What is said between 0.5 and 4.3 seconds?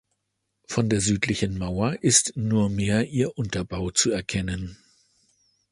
Von der südlichen Mauer ist nur mehr ihr Unterbau zu